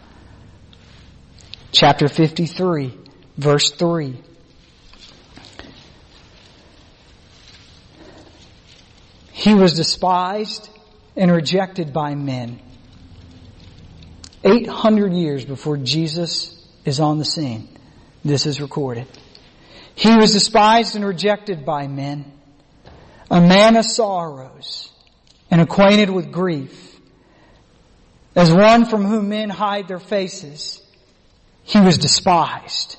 [1.75, 2.97] Chapter 53,
[3.37, 4.17] verse 3.
[9.33, 10.71] He was despised
[11.17, 12.61] and rejected by men.
[14.45, 17.69] 800 years before Jesus is on the scene,
[18.25, 19.09] this is recorded.
[19.97, 22.31] He was despised and rejected by men,
[23.33, 24.93] a man of sorrows
[25.51, 27.01] and acquainted with grief.
[28.37, 30.81] As one from whom men hide their faces,
[31.65, 32.97] he was despised.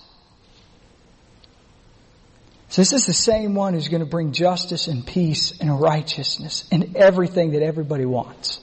[2.70, 6.68] So this is the same one who's going to bring justice and peace and righteousness
[6.72, 8.60] and everything that everybody wants.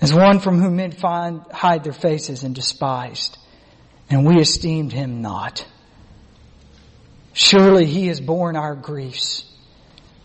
[0.00, 3.36] As one from whom men find, hide their faces and despised,
[4.10, 5.66] and we esteemed him not.
[7.32, 9.44] Surely he has borne our griefs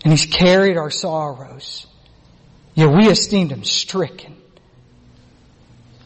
[0.04, 1.86] and he's carried our sorrows.
[2.76, 4.36] Yet we esteemed him stricken,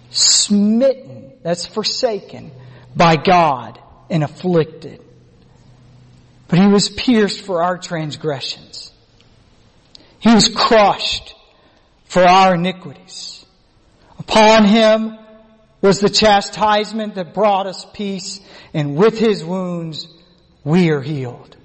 [0.09, 2.51] smitten, that's forsaken
[2.95, 5.01] by God and afflicted.
[6.47, 8.91] But he was pierced for our transgressions.
[10.19, 11.35] He was crushed
[12.05, 13.45] for our iniquities.
[14.17, 15.17] Upon him
[15.81, 18.39] was the chastisement that brought us peace,
[18.73, 20.07] and with his wounds
[20.63, 21.55] we are healed.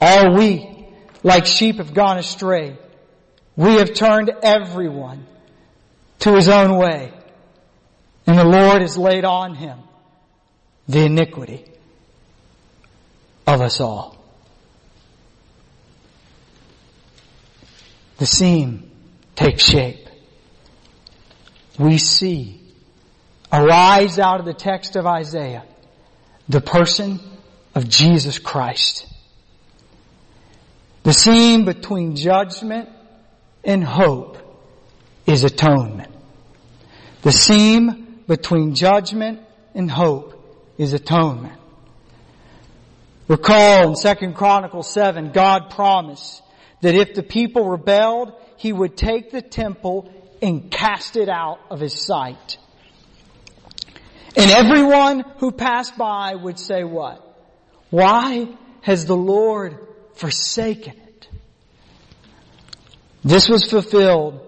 [0.00, 0.88] All we,
[1.22, 2.78] like sheep, have gone astray.
[3.56, 5.26] We have turned everyone
[6.20, 7.12] to his own way,
[8.26, 9.78] and the Lord has laid on him
[10.88, 11.64] the iniquity
[13.46, 14.16] of us all.
[18.18, 18.90] The scene
[19.36, 20.08] takes shape.
[21.78, 22.60] We see
[23.52, 25.64] arise out of the text of Isaiah
[26.48, 27.20] the person
[27.74, 29.06] of Jesus Christ.
[31.04, 32.88] The seam between judgment
[33.62, 34.47] and hope
[35.28, 36.10] is atonement.
[37.20, 39.40] The seam between judgment
[39.74, 40.34] and hope
[40.78, 41.60] is atonement.
[43.28, 46.42] Recall in 2 Chronicles 7, God promised
[46.80, 50.10] that if the people rebelled, He would take the temple
[50.40, 52.56] and cast it out of His sight.
[54.34, 57.22] And everyone who passed by would say what?
[57.90, 58.48] Why
[58.80, 59.78] has the Lord
[60.14, 61.28] forsaken it?
[63.24, 64.47] This was fulfilled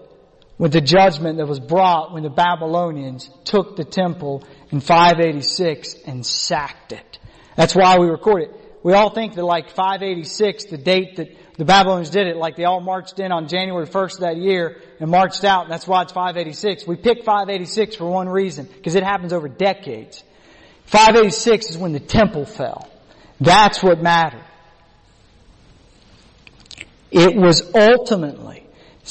[0.61, 6.25] with the judgment that was brought when the Babylonians took the temple in 586 and
[6.25, 7.19] sacked it.
[7.57, 11.65] That's why we record it we all think that like 586, the date that the
[11.65, 15.11] Babylonians did it, like they all marched in on January 1st of that year and
[15.11, 16.87] marched out, and that's why it's 586.
[16.87, 20.23] We pick 586 for one reason, because it happens over decades.
[20.85, 22.89] 586 is when the temple fell.
[23.39, 24.43] That's what mattered.
[27.11, 28.60] It was ultimately,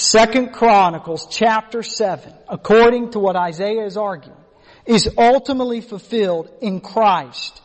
[0.00, 4.38] Second Chronicles chapter 7, according to what Isaiah is arguing,
[4.86, 7.60] is ultimately fulfilled in Christ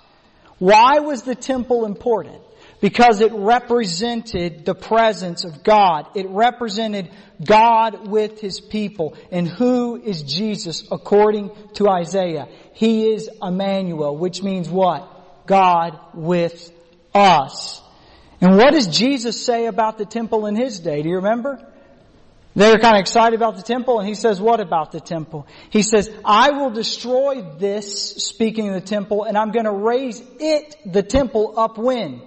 [0.60, 2.42] why was the temple important?
[2.82, 6.08] Because it represented the presence of God.
[6.16, 7.10] It represented
[7.44, 9.16] God with His people.
[9.32, 12.48] And who is Jesus according to Isaiah?
[12.74, 15.46] He is Emmanuel, which means what?
[15.46, 16.72] God with
[17.14, 17.82] us.
[18.40, 21.02] And what does Jesus say about the temple in His day?
[21.02, 21.66] Do you remember?
[22.56, 25.46] They're kind of excited about the temple and he says, what about the temple?
[25.70, 30.24] He says, I will destroy this, speaking of the temple, and I'm going to raise
[30.40, 32.22] it, the temple, up when?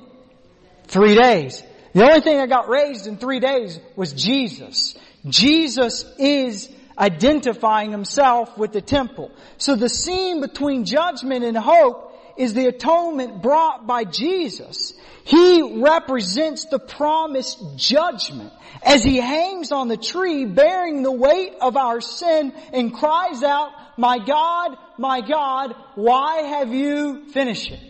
[0.85, 1.63] Three days.
[1.95, 4.95] The only thing that got raised in three days was Jesus.
[5.27, 9.31] Jesus is identifying himself with the temple.
[9.57, 12.08] So the seam between judgment and hope
[12.39, 14.95] is the atonement brought by Jesus.
[15.25, 21.77] He represents the promised judgment as he hangs on the tree bearing the weight of
[21.77, 27.81] our sin and cries out, my God, my God, why have you finished it?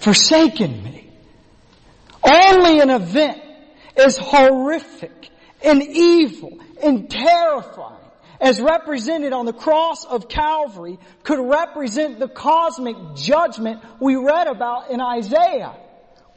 [0.00, 1.10] Forsaken me.
[2.24, 3.40] Only an event
[3.96, 5.30] as horrific
[5.62, 8.01] and evil and terrifying
[8.42, 14.90] as represented on the cross of Calvary could represent the cosmic judgment we read about
[14.90, 15.76] in Isaiah.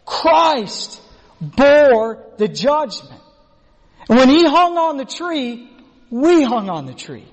[0.06, 1.02] Christ
[1.42, 3.22] bore the judgment.
[4.08, 5.68] And when he hung on the tree,
[6.12, 7.26] we hung on the tree.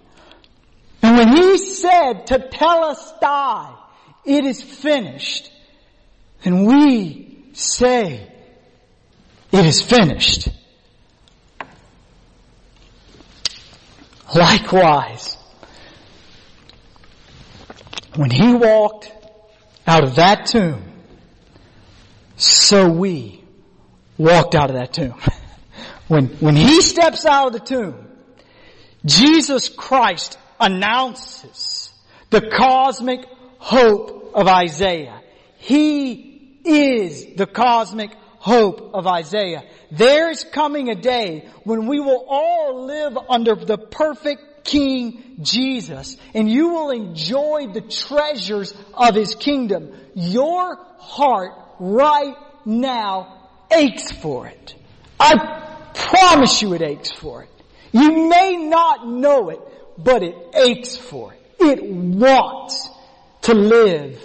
[1.02, 3.76] And when he said tetelestai,
[4.24, 5.52] it is finished,
[6.44, 8.26] then we say,
[9.52, 10.48] it is finished.
[14.34, 15.36] Likewise,
[18.16, 19.12] when he walked
[19.86, 20.82] out of that tomb,
[22.36, 23.42] so we
[24.18, 25.14] walked out of that tomb.
[26.08, 28.06] When, when he steps out of the tomb,
[29.06, 31.90] Jesus Christ announces
[32.28, 33.24] the cosmic
[33.58, 35.22] hope of Isaiah.
[35.56, 38.10] He is the cosmic
[38.43, 39.62] hope of Isaiah.
[39.93, 46.51] There's coming a day when we will all live under the perfect King Jesus and
[46.51, 49.93] you will enjoy the treasures of His kingdom.
[50.14, 52.34] Your heart right
[52.64, 54.74] now aches for it.
[55.20, 57.51] I promise you it aches for it.
[57.93, 59.61] You may not know it,
[59.97, 61.40] but it aches for it.
[61.61, 62.88] It wants
[63.43, 64.20] to live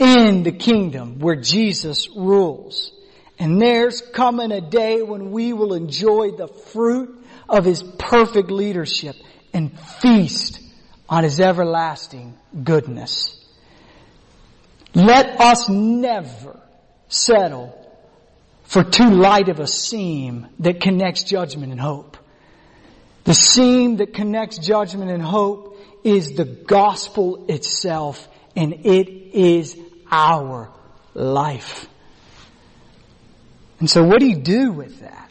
[0.00, 2.92] in the kingdom where Jesus rules.
[3.38, 9.16] And there's coming a day when we will enjoy the fruit of His perfect leadership
[9.52, 10.60] and feast
[11.08, 13.38] on His everlasting goodness.
[14.94, 16.60] Let us never
[17.08, 17.78] settle
[18.64, 22.16] for too light of a seam that connects judgment and hope.
[23.24, 29.76] The seam that connects judgment and hope is the gospel itself and it is
[30.10, 30.70] our
[31.14, 31.86] life.
[33.82, 35.28] And so what do you do with that?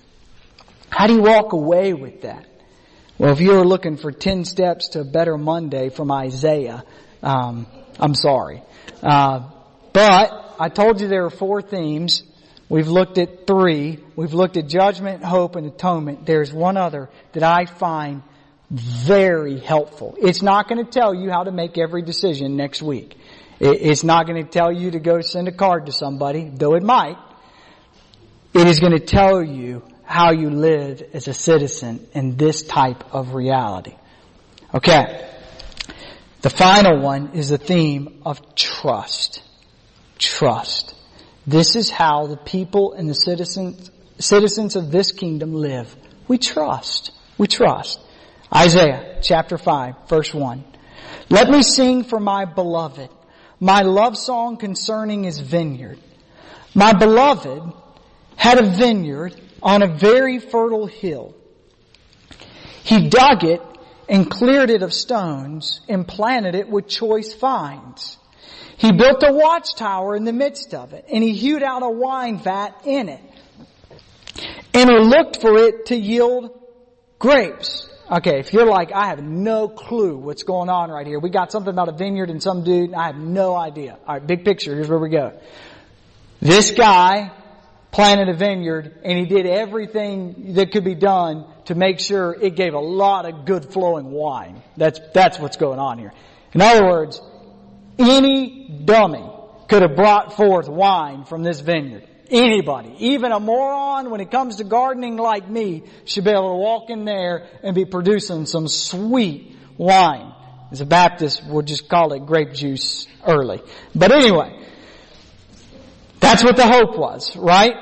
[0.89, 2.45] How do you walk away with that?
[3.18, 6.84] Well, if you're looking for 10 steps to a better Monday from Isaiah,
[7.24, 7.66] um,
[7.97, 8.62] I'm sorry.
[9.02, 9.49] Uh,
[9.93, 12.24] but I told you there are four themes.
[12.68, 13.99] We've looked at three.
[14.18, 16.26] We've looked at judgment, hope, and atonement.
[16.26, 18.22] There's one other that I find
[18.70, 20.18] very helpful.
[20.20, 23.18] It's not going to tell you how to make every decision next week.
[23.62, 26.84] It's not going to tell you to go send a card to somebody, though it
[26.84, 27.16] might.
[28.54, 33.14] It is going to tell you how you live as a citizen in this type
[33.14, 33.95] of reality.
[34.74, 35.30] Okay.
[36.41, 39.41] The final one is the theme of trust.
[40.18, 40.95] Trust.
[41.47, 43.89] This is how the people and the citizens,
[44.20, 45.95] citizens of this kingdom live.
[46.28, 47.12] We trust.
[47.38, 47.99] We trust.
[48.54, 50.64] Isaiah chapter 5 verse 1.
[51.30, 53.10] Let me sing for my beloved,
[53.60, 55.99] my love song concerning his vineyard.
[56.76, 57.74] My beloved
[58.36, 61.36] had a vineyard on a very fertile hill.
[62.84, 63.61] He dug it
[64.09, 68.17] and cleared it of stones and planted it with choice vines.
[68.77, 72.39] He built a watchtower in the midst of it and he hewed out a wine
[72.39, 73.21] vat in it.
[74.73, 76.59] And he looked for it to yield
[77.19, 77.88] grapes.
[78.11, 81.19] Okay, if you're like, I have no clue what's going on right here.
[81.19, 83.97] We got something about a vineyard and some dude, and I have no idea.
[84.05, 85.39] Alright, big picture, here's where we go.
[86.41, 87.32] This guy
[87.92, 92.56] planted a vineyard and he did everything that could be done to make sure it
[92.56, 94.62] gave a lot of good flowing wine.
[94.78, 96.14] That's, that's what's going on here.
[96.54, 97.22] In other words,
[98.00, 99.30] any dummy
[99.68, 102.08] could have brought forth wine from this vineyard.
[102.30, 106.56] Anybody, even a moron when it comes to gardening like me, should be able to
[106.56, 110.34] walk in there and be producing some sweet wine.
[110.72, 113.62] As a Baptist, we'll just call it grape juice early.
[113.94, 114.61] But anyway,
[116.22, 117.76] that's what the hope was, right?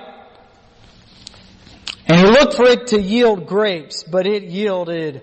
[2.08, 5.22] And he looked for it to yield grapes, but it yielded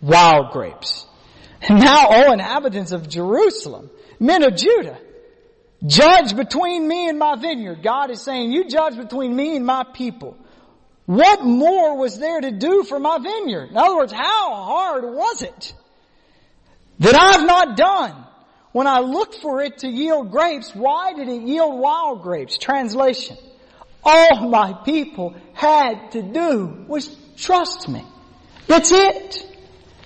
[0.00, 1.04] wild grapes.
[1.60, 4.98] And now, O inhabitants of Jerusalem, men of Judah,
[5.86, 7.82] judge between me and my vineyard.
[7.82, 10.36] God is saying, you judge between me and my people.
[11.04, 13.70] What more was there to do for my vineyard?
[13.70, 15.74] In other words, how hard was it
[17.00, 18.24] that I've not done?
[18.72, 22.58] When I looked for it to yield grapes, why did it yield wild grapes?
[22.58, 23.36] Translation.
[24.04, 28.04] All my people had to do was trust me.
[28.66, 29.46] That's it.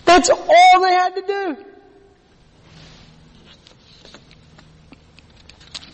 [0.05, 1.57] That's all they had to do.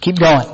[0.00, 0.46] Keep going.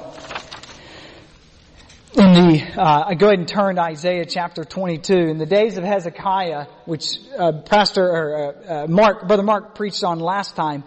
[2.17, 5.15] In the, uh, I go ahead and turn to Isaiah chapter 22.
[5.15, 10.05] In the days of Hezekiah, which uh, Pastor or uh, uh, Mark, Brother Mark preached
[10.05, 10.85] on last time,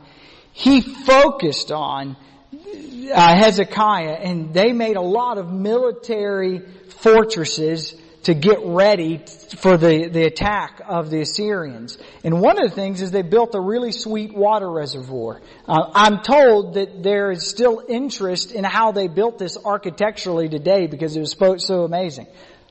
[0.58, 2.18] he focused on
[2.52, 7.94] uh, Hezekiah, and they made a lot of military fortresses
[8.24, 9.24] to get ready
[9.60, 12.00] for the, the attack of the Assyrians.
[12.24, 15.42] And one of the things is they built a really sweet water reservoir.
[15.68, 20.88] Uh, I'm told that there is still interest in how they built this architecturally today
[20.88, 22.26] because it was so amazing.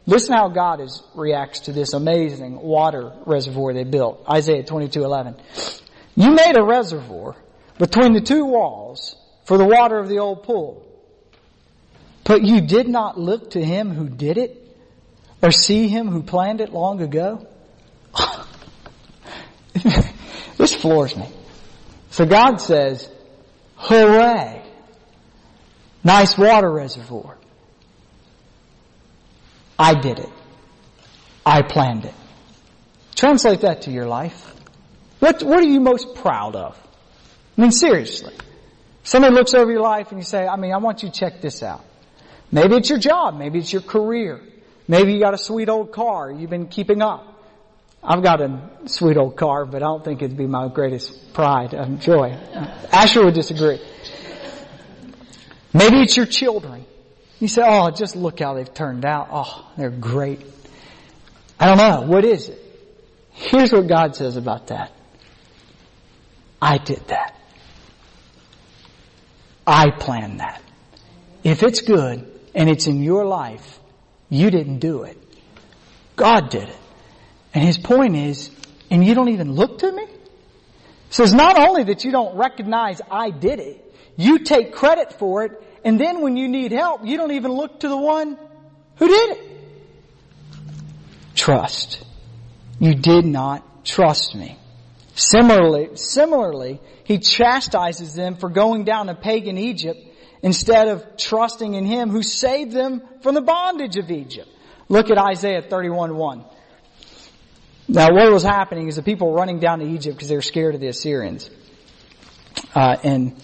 [0.06, 4.24] Listen how God is, reacts to this amazing water reservoir they built.
[4.28, 5.36] Isaiah 22:11.
[6.16, 7.36] You made a reservoir
[7.78, 10.82] between the two walls for the water of the old pool.
[12.24, 14.62] But you did not look to him who did it
[15.42, 17.46] or see him who planned it long ago?
[20.56, 21.28] this floors me.
[22.10, 23.08] So God says,
[23.76, 24.62] hooray.
[26.02, 27.36] Nice water reservoir.
[29.78, 30.30] I did it.
[31.44, 32.14] I planned it.
[33.14, 34.54] Translate that to your life.
[35.20, 36.76] What, what are you most proud of?
[37.56, 38.34] I mean, seriously.
[39.02, 41.40] Somebody looks over your life and you say, I mean, I want you to check
[41.40, 41.84] this out.
[42.50, 43.38] Maybe it's your job.
[43.38, 44.40] Maybe it's your career.
[44.88, 47.32] Maybe you got a sweet old car you've been keeping up.
[48.02, 51.74] I've got a sweet old car, but I don't think it'd be my greatest pride
[51.74, 52.30] and joy.
[52.92, 53.80] Asher would disagree.
[55.72, 56.86] Maybe it's your children.
[57.40, 59.28] You say, oh, just look how they've turned out.
[59.32, 60.40] Oh, they're great.
[61.58, 62.02] I don't know.
[62.06, 62.58] What is it?
[63.32, 64.92] Here's what God says about that.
[66.62, 67.35] I did that.
[69.66, 70.62] I planned that.
[71.42, 73.78] If it's good and it's in your life,
[74.28, 75.16] you didn't do it.
[76.14, 76.78] God did it.
[77.54, 78.50] And his point is,
[78.90, 80.06] and you don't even look to me?
[81.10, 83.82] So it's not only that you don't recognize I did it,
[84.16, 85.52] you take credit for it,
[85.84, 88.38] and then when you need help, you don't even look to the one
[88.96, 89.50] who did it.
[91.34, 92.04] Trust.
[92.78, 94.58] You did not trust me.
[95.16, 99.98] Similarly, similarly, he chastises them for going down to pagan Egypt
[100.42, 104.48] instead of trusting in Him who saved them from the bondage of Egypt.
[104.90, 106.44] Look at Isaiah 31:1.
[107.88, 110.42] Now what was happening is the people were running down to Egypt because they were
[110.42, 111.48] scared of the Assyrians.
[112.74, 113.36] Uh, and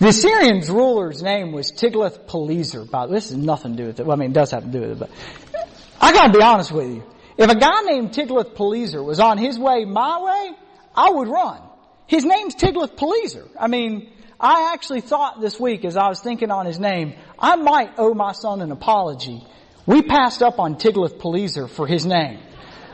[0.00, 2.90] the Assyrians ruler's name was Tiglath-Pileser.
[2.90, 4.06] By This has nothing to do with it.
[4.06, 5.10] Well, I mean, it does have to do with it, but
[6.00, 7.04] I gotta be honest with you.
[7.38, 10.56] If a guy named Tiglath-Pileser was on his way my way,
[10.94, 11.60] I would run.
[12.06, 13.48] His name's Tiglath-Pileser.
[13.58, 17.56] I mean, I actually thought this week as I was thinking on his name, I
[17.56, 19.46] might owe my son an apology.
[19.86, 22.40] We passed up on Tiglath-Pileser for his name.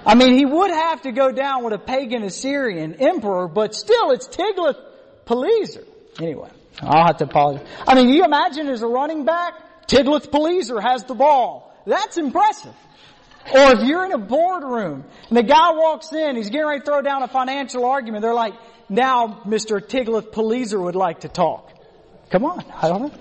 [0.07, 4.11] I mean, he would have to go down with a pagan Assyrian emperor, but still
[4.13, 5.85] it's Tiglath-Pileser.
[6.21, 7.67] Anyway, I'll have to apologize.
[7.87, 11.75] I mean, you imagine as a running back, Tiglath-Pileser has the ball.
[11.87, 12.75] That's impressive.
[13.55, 16.85] Or if you're in a boardroom and the guy walks in, he's getting ready to
[16.85, 18.55] throw down a financial argument, they're like,
[18.89, 19.81] now Mr.
[19.81, 21.73] Tiglath-Pileser would like to talk.
[22.31, 23.13] Come on, I don't know.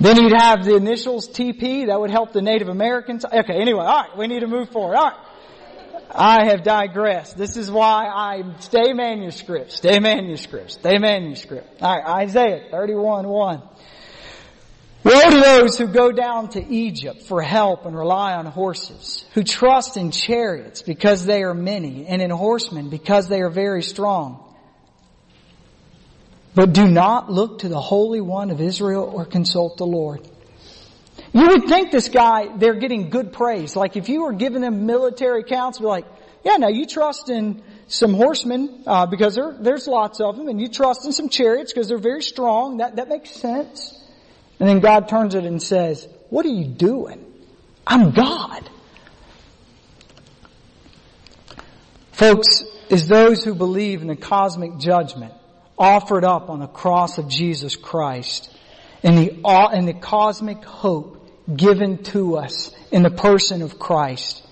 [0.00, 3.24] Then you'd have the initials TP, that would help the Native Americans.
[3.24, 4.96] Okay, anyway, alright, we need to move forward.
[4.96, 5.16] Alright.
[6.10, 7.36] I have digressed.
[7.36, 11.82] This is why I stay manuscript, stay manuscript, stay manuscript.
[11.82, 13.62] Alright, Isaiah 31, 1.
[15.04, 19.42] Woe to those who go down to Egypt for help and rely on horses, who
[19.42, 24.44] trust in chariots because they are many, and in horsemen because they are very strong
[26.58, 30.28] but do not look to the Holy One of Israel or consult the Lord.
[31.32, 33.76] You would think this guy, they're getting good praise.
[33.76, 36.04] Like if you were giving them military accounts, be like,
[36.44, 40.60] yeah, now you trust in some horsemen, uh, because there, there's lots of them, and
[40.60, 42.78] you trust in some chariots because they're very strong.
[42.78, 43.96] That, that makes sense.
[44.58, 47.24] And then God turns it and says, what are you doing?
[47.86, 48.68] I'm God.
[52.12, 55.32] Folks, is those who believe in the cosmic judgment
[55.78, 58.52] offered up on the cross of Jesus Christ
[59.02, 61.18] and the, and the cosmic hope
[61.54, 64.44] given to us in the person of Christ,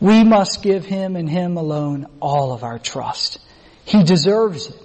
[0.00, 3.38] we must give Him and Him alone all of our trust.
[3.84, 4.80] He deserves it.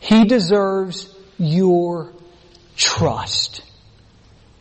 [0.00, 2.12] He deserves your
[2.76, 3.62] trust.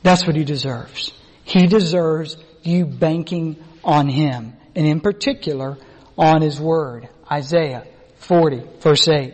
[0.03, 1.11] That's what He deserves.
[1.43, 5.77] He deserves you banking on Him, and in particular
[6.17, 7.09] on His Word.
[7.29, 7.85] Isaiah
[8.17, 9.33] 40 verse 8.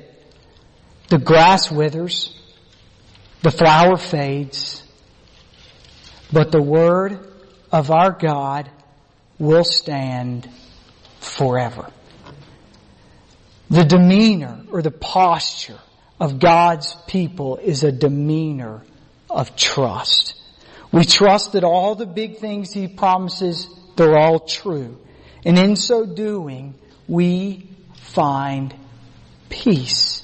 [1.10, 2.38] The grass withers,
[3.42, 4.84] the flower fades,
[6.32, 7.20] but the Word
[7.72, 8.70] of our God
[9.40, 10.50] will stand
[11.20, 11.90] forever.
[13.70, 15.80] The demeanor or the posture
[16.20, 18.82] of God's people is a demeanor
[19.30, 20.36] of trust.
[20.92, 24.98] We trust that all the big things He promises, they're all true.
[25.46, 26.76] And in so doing,
[27.08, 28.76] we find
[29.50, 30.24] peace.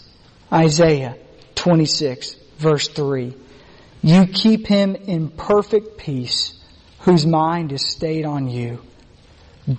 [0.52, 1.18] Isaiah
[1.56, 3.34] 26 verse 3.
[4.02, 6.60] You keep him in perfect peace
[7.00, 8.82] whose mind is stayed on you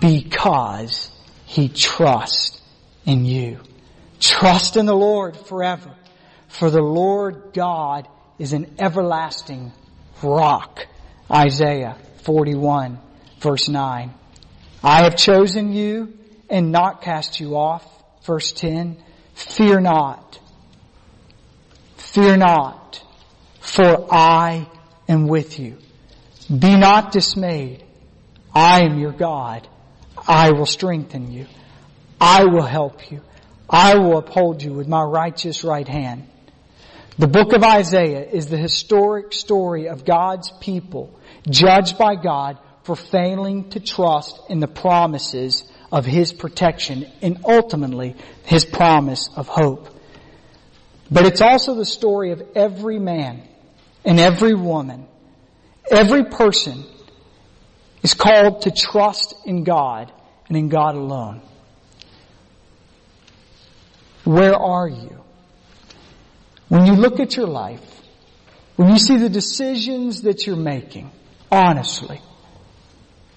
[0.01, 1.11] because
[1.45, 2.61] he trusts
[3.05, 3.61] in you.
[4.21, 5.95] Trust in the Lord forever
[6.49, 8.09] for the Lord God
[8.39, 9.73] is an everlasting
[10.25, 10.87] rock.
[11.31, 12.99] Isaiah 41
[13.45, 14.13] verse 9.
[14.83, 16.15] I have chosen you
[16.49, 17.85] and not cast you off.
[18.25, 18.97] Verse 10.
[19.35, 20.41] Fear not.
[21.97, 23.03] Fear not,
[23.61, 24.67] for I
[25.09, 25.77] am with you.
[26.49, 27.85] Be not dismayed.
[28.55, 29.67] I am your God.
[30.29, 31.47] I will strengthen you.
[32.21, 33.21] I will help you.
[33.69, 36.29] I will uphold you with my righteous right hand.
[37.17, 41.17] The book of Isaiah is the historic story of God's people
[41.49, 48.17] judged by God for failing to trust in the promises of His protection and ultimately
[48.45, 49.89] His promise of hope.
[51.09, 53.43] But it's also the story of every man
[54.05, 55.07] and every woman.
[55.89, 56.85] Every person
[58.03, 60.11] is called to trust in God
[60.49, 61.43] and in God alone.
[64.25, 65.24] Where are you?
[66.69, 67.83] When you look at your life,
[68.77, 71.11] when you see the decisions that you're making,
[71.51, 72.21] honestly,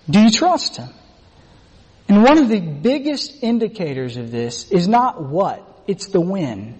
[0.09, 0.89] do you trust Him?
[2.07, 6.79] And one of the biggest indicators of this is not what, it's the when.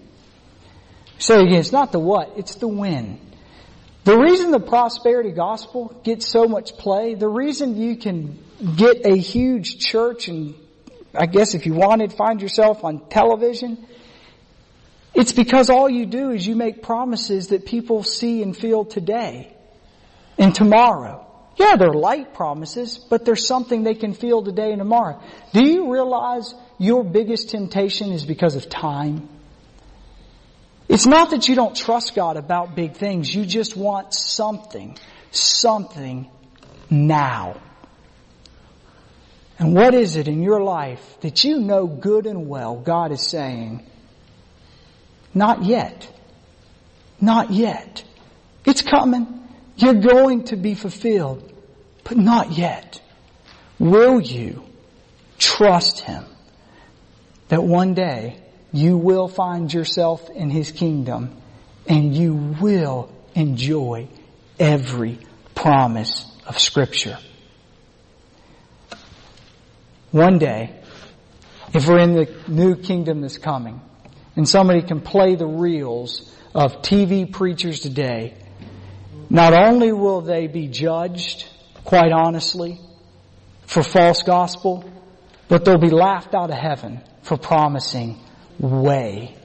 [1.19, 3.19] Say again, it's not the what, it's the when.
[4.05, 8.39] The reason the prosperity gospel gets so much play, the reason you can
[8.77, 10.55] get a huge church and
[11.13, 13.85] I guess if you wanted, find yourself on television,
[15.13, 19.55] it's because all you do is you make promises that people see and feel today
[20.37, 21.23] and tomorrow.
[21.57, 25.19] Yeah, they're light promises, but there's something they can feel today and tomorrow.
[25.53, 29.27] Do you realize your biggest temptation is because of time?
[30.87, 33.33] It's not that you don't trust God about big things.
[33.33, 34.97] You just want something,
[35.31, 36.29] something
[36.89, 37.59] now.
[39.59, 43.27] And what is it in your life that you know good and well God is
[43.27, 43.83] saying,
[45.37, 46.11] not yet.
[47.21, 48.03] Not yet.
[48.65, 49.47] It's coming.
[49.75, 51.51] You're going to be fulfilled,
[52.03, 52.99] but not yet.
[53.79, 54.63] Will you
[55.37, 56.25] trust Him
[57.49, 58.39] that one day
[58.73, 61.37] you will find yourself in His kingdom
[61.87, 64.09] and you will enjoy
[64.59, 65.19] every
[65.55, 67.19] promise of scripture?
[70.11, 70.73] One day,
[71.73, 73.81] if we're in the new kingdom that's coming,
[74.37, 78.35] and somebody can play the reels of TV preachers today,
[79.29, 81.45] not only will they be judged,
[81.83, 82.79] quite honestly,
[83.65, 84.89] for false gospel,
[85.49, 88.19] but they'll be laughed out of heaven for promising
[88.59, 89.35] way,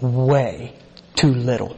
[0.00, 0.74] way
[1.16, 1.76] too little.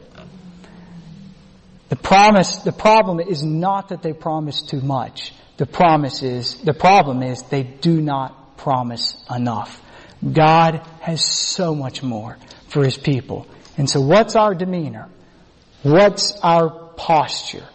[1.89, 5.33] The promise, the problem is not that they promise too much.
[5.57, 9.81] The promise is, the problem is they do not promise enough.
[10.21, 12.37] God has so much more
[12.69, 13.47] for His people.
[13.77, 15.09] And so what's our demeanor?
[15.83, 17.67] What's our posture?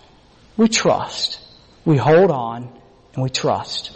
[0.57, 1.41] We trust.
[1.85, 2.73] We hold on
[3.15, 3.91] and we trust.